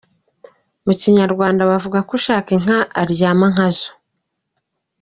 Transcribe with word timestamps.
Mu 0.85 0.93
Kinyarwanda 1.01 1.67
bavuga 1.71 1.97
ko 2.07 2.11
ushaka 2.19 2.49
inka 2.57 2.79
aryama 3.01 3.45
nkazo. 3.53 3.89